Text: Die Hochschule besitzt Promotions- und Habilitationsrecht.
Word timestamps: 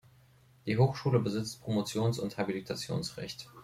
Die 0.65 0.79
Hochschule 0.79 1.19
besitzt 1.19 1.61
Promotions- 1.61 2.17
und 2.17 2.35
Habilitationsrecht. 2.39 3.51